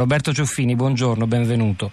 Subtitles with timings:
[0.00, 1.90] Roberto Ciuffini, buongiorno, benvenuto.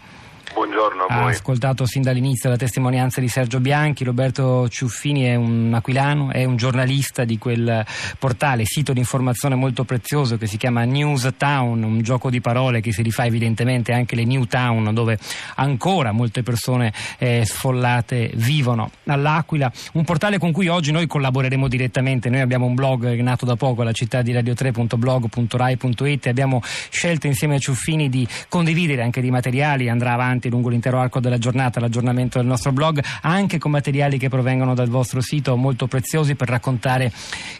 [0.87, 1.31] Buongiorno a voi.
[1.33, 4.05] Ha ascoltato sin dall'inizio la testimonianza di Sergio Bianchi.
[4.05, 7.85] Roberto Ciuffini è un aquilano, è un giornalista di quel
[8.17, 12.79] portale, sito di informazione molto prezioso che si chiama News Town, un gioco di parole
[12.79, 15.19] che si rifà evidentemente anche le New Town, dove
[15.55, 18.89] ancora molte persone eh, sfollate vivono.
[19.07, 22.29] All'Aquila, un portale con cui oggi noi collaboreremo direttamente.
[22.29, 27.55] Noi abbiamo un blog nato da poco, la città di radio3.blog.rai.it e abbiamo scelto insieme
[27.55, 32.37] a Ciuffini di condividere anche dei materiali, andrà avanti lungo l'intero arco della giornata l'aggiornamento
[32.37, 37.11] del nostro blog, anche con materiali che provengono dal vostro sito molto preziosi per raccontare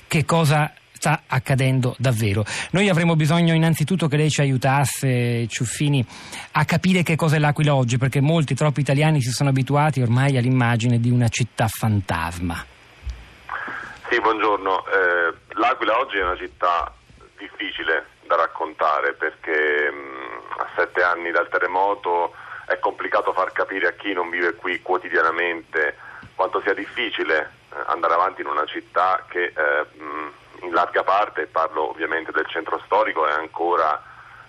[0.07, 2.43] che cosa sta accadendo davvero.
[2.71, 6.05] Noi avremo bisogno innanzitutto che lei ci aiutasse, Ciuffini,
[6.53, 10.37] a capire che cosa è l'Aquila oggi, perché molti, troppi italiani si sono abituati ormai
[10.37, 12.63] all'immagine di una città fantasma.
[14.09, 14.85] Sì, buongiorno.
[14.85, 16.93] Eh, L'Aquila oggi è una città
[17.37, 22.33] difficile da raccontare perché mh, a sette anni dal terremoto
[22.67, 25.97] è complicato far capire a chi non vive qui quotidianamente
[26.35, 29.85] quanto sia difficile eh, andare avanti in una città che eh,
[30.61, 34.01] in larga parte, parlo ovviamente del centro storico, è ancora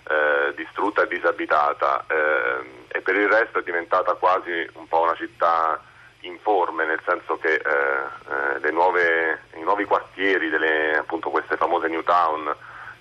[0.07, 5.15] eh, distrutta e disabitata eh, e per il resto è diventata quasi un po' una
[5.15, 5.81] città
[6.21, 12.03] informe, nel senso che eh, eh, nuove, i nuovi quartieri delle appunto queste famose New
[12.03, 12.53] Town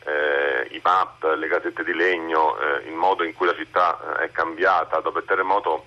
[0.08, 4.24] eh, i map, le casette di legno, eh, il modo in cui la città eh,
[4.24, 5.00] è cambiata.
[5.00, 5.84] Dopo il terremoto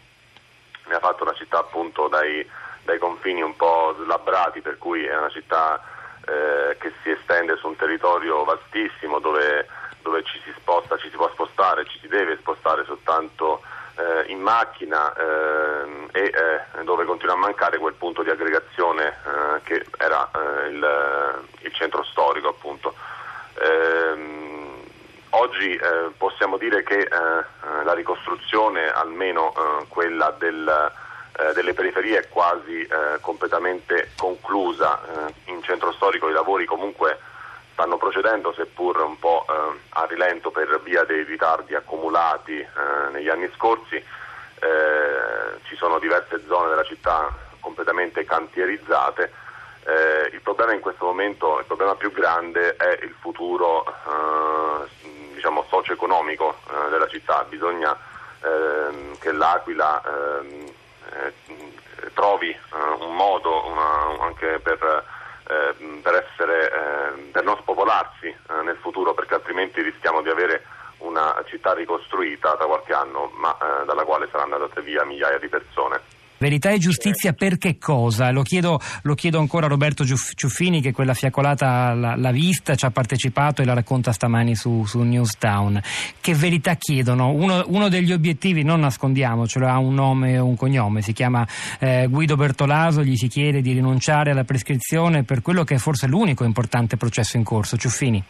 [0.88, 2.48] ne ha fatto una città appunto dai,
[2.84, 5.82] dai confini un po' slabbrati, per cui è una città
[6.28, 9.68] eh, che si estende su un territorio vastissimo dove,
[10.02, 13.62] dove, ci si sposta, ci si può spostare, ci si deve spostare soltanto
[13.98, 16.32] eh, in macchina eh, e
[16.84, 19.18] dove continua a mancare quel punto di aggregazione
[19.64, 20.30] che era
[20.70, 22.94] il centro storico appunto.
[23.62, 24.84] Ehm,
[25.52, 30.92] oggi eh, possiamo dire che eh, eh la ricostruzione, almeno eh, quella del,
[31.38, 35.00] eh, delle periferie, è quasi eh, completamente conclusa.
[35.46, 37.20] in centro storico i lavori comunque
[37.74, 39.46] stanno procedendo, seppur un po'
[39.90, 42.66] a rilento per via dei ritardi accumulati
[43.12, 44.04] negli anni scorsi.
[45.68, 49.32] ci sono diverse zone della città completamente cantierizzate
[49.84, 54.88] eh, il problema in questo momento, il problema più grande è il futuro eh,
[55.42, 57.44] diciamo, socio-economico eh, della città.
[57.50, 57.98] Bisogna
[58.44, 60.72] ehm, che l'Aquila ehm,
[61.14, 61.34] eh,
[62.14, 62.60] trovi eh,
[63.00, 65.04] un modo una, anche per,
[65.48, 66.72] ehm, per, essere,
[67.32, 70.64] per, non spopolarsi eh, nel futuro perché altrimenti rischiamo di avere
[71.00, 76.00] una città ricostruita da qualche anno ma dalla quale saranno andate via migliaia di persone.
[76.42, 78.32] Verità e giustizia per che cosa?
[78.32, 82.90] Lo chiedo, lo chiedo ancora a Roberto Ciuffini che quella fiaccolata l'ha, vista, ci ha
[82.90, 85.80] partecipato e la racconta stamani su, su Newstown.
[86.20, 87.30] Che verità chiedono?
[87.30, 91.48] Uno, uno, degli obiettivi, non nascondiamocelo, ha un nome e un cognome, si chiama
[91.78, 96.08] eh, Guido Bertolaso, gli si chiede di rinunciare alla prescrizione per quello che è forse
[96.08, 97.78] l'unico importante processo in corso.
[97.78, 98.24] Ciuffini.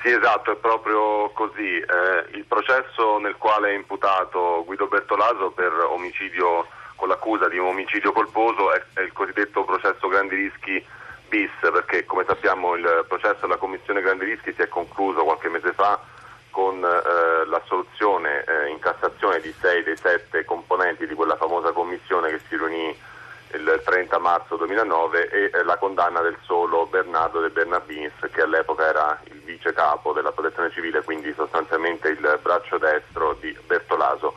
[0.00, 1.78] Sì, esatto, è proprio così.
[1.78, 7.68] Eh, il processo nel quale è imputato Guido Bertolaso per omicidio con l'accusa di un
[7.68, 10.84] omicidio colposo è, è il cosiddetto processo grandi rischi
[11.28, 15.72] bis, perché come sappiamo il processo della Commissione grandi rischi si è concluso qualche mese
[15.72, 16.00] fa
[16.50, 22.30] con eh, l'assoluzione eh, in Cassazione di sei dei sette componenti di quella famosa commissione
[22.30, 22.96] che si riunì
[23.54, 28.86] il 30 marzo 2009 e eh, la condanna del solo Bernardo De Bernardins che all'epoca
[28.86, 34.34] era il vice capo della protezione civile, quindi sostanzialmente il braccio destro di Bertolaso.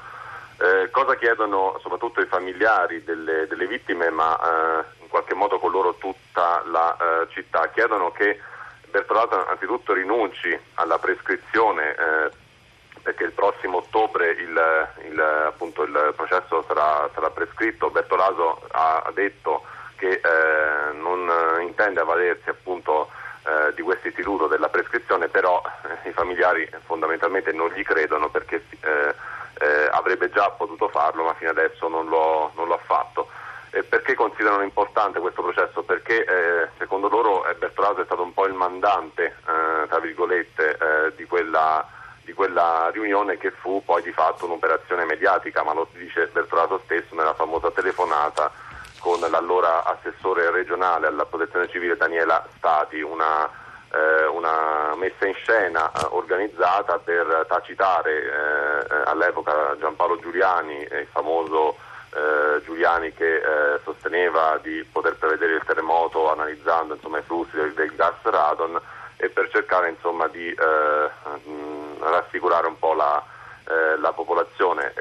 [0.58, 5.72] Eh, cosa chiedono soprattutto i familiari delle, delle vittime, ma eh, in qualche modo con
[5.72, 7.70] loro tutta la eh, città?
[7.70, 8.40] Chiedono che
[8.90, 12.30] Bertolaso anzitutto rinunci alla prescrizione eh,
[13.02, 17.90] perché il prossimo ottobre il, il, appunto, il processo sarà, sarà, prescritto.
[17.90, 19.64] Bertolaso ha, detto
[19.96, 21.30] che eh, non
[21.62, 23.10] intende avvalersi appunto
[23.44, 25.62] eh, di questo istituto della prescrizione, però
[26.03, 29.16] eh, i familiari fondamentalmente non gli credono perché eh,
[29.59, 33.29] eh, avrebbe già potuto farlo ma fino adesso non lo, non lo ha fatto.
[33.90, 35.82] perché considerano importante questo processo?
[35.82, 41.85] Perché eh, secondo loro Bertolaso è stato un po' il mandante, tra virgolette, di quella
[42.23, 47.16] di quella riunione che fu poi di fatto un'operazione mediatica, ma lo dice Bertolaso stesso
[47.16, 48.52] nella famosa telefonata
[49.02, 53.50] con l'allora assessore regionale alla protezione civile Daniela Stati, una,
[53.92, 61.08] eh, una messa in scena eh, organizzata per tacitare eh, eh all'epoca Giampaolo Giuliani, il
[61.12, 61.78] famoso
[62.14, 67.74] eh, Giuliani che eh, sosteneva di poter prevedere il terremoto analizzando insomma, i flussi del,
[67.74, 68.80] del gas radon
[69.18, 70.56] e per cercare insomma, di
[72.00, 73.24] rassicurare un po' la,
[73.68, 74.94] eh, la popolazione.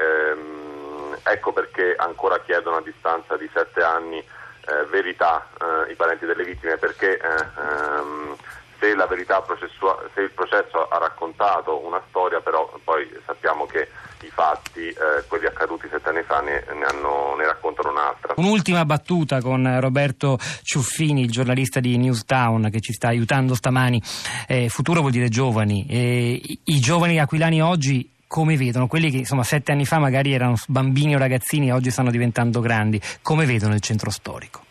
[1.23, 5.47] Ecco perché ancora chiedono a distanza di sette anni eh, verità
[5.89, 8.35] i parenti delle vittime perché ehm,
[8.81, 9.69] se,
[10.13, 13.87] se, il processo ha raccontato una storia, però poi sappiamo che
[14.23, 18.33] i fatti, eh, quelli accaduti sette anni fa, ne, ne, hanno, ne, raccontano un'altra.
[18.37, 24.01] Un'ultima battuta con Roberto Ciuffini, il giornalista di Newstown che ci sta aiutando stamani.
[24.47, 25.85] Eh, futuro vuol dire giovani.
[25.89, 30.55] Eh, I giovani aquilani oggi come vedono quelli che insomma sette anni fa magari erano
[30.67, 34.63] bambini o ragazzini e oggi stanno diventando grandi, come vedono il centro storico?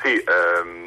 [0.00, 0.84] Sì, ehm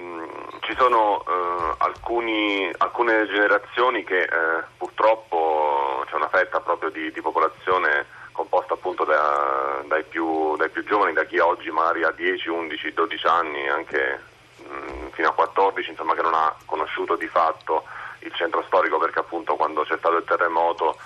[0.68, 7.22] ci sono eh, alcuni, alcune generazioni che eh, purtroppo c'è una fetta proprio di, di
[7.22, 12.50] popolazione composta appunto da, dai, più, dai, più, giovani, da chi oggi magari ha 10,
[12.50, 14.20] 11, 12 anni, anche
[14.58, 17.86] mh, mm, fino a 14, insomma che non ha conosciuto di fatto
[18.20, 20.98] il centro storico perché appunto quando c'è stato il terremoto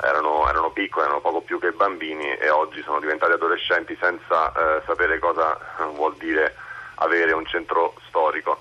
[0.00, 4.82] erano, erano piccoli, erano poco più che bambini e oggi sono diventati adolescenti senza eh,
[4.86, 5.58] sapere cosa
[5.94, 6.54] vuol dire
[6.96, 8.60] avere un centro storico.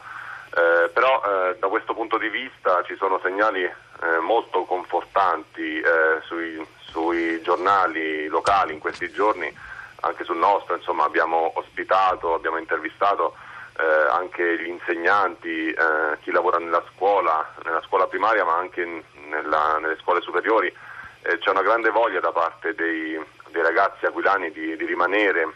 [0.53, 6.19] Eh, però eh, da questo punto di vista ci sono segnali eh, molto confortanti eh,
[6.25, 9.54] sui, sui, giornali locali in questi giorni,
[10.01, 13.36] anche sul nostro, insomma, abbiamo ospitato, abbiamo intervistato
[13.77, 19.77] eh, anche gli insegnanti, eh, chi lavora nella scuola, nella scuola primaria ma anche nella,
[19.79, 20.73] nelle scuole superiori.
[21.21, 23.19] c'è una grande voglia da parte dei,
[23.50, 25.53] dei ragazzi aquilani di, di, rimanere,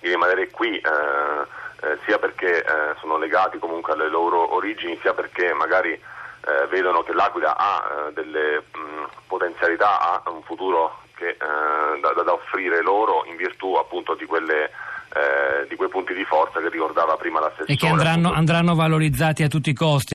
[0.00, 0.76] di rimanere qui
[1.82, 7.02] eh, sia perché eh, sono legati comunque alle loro origini, sia perché magari eh, vedono
[7.02, 12.82] che l'Aquila ha eh, delle mh, potenzialità, ha un futuro che, eh, da, da, offrire
[12.82, 14.70] loro in virtù appunto di quelle
[15.68, 17.72] di quei punti di forza che ricordava prima l'assessore.
[17.72, 20.10] E che andranno, andranno valorizzati a tutti i costi.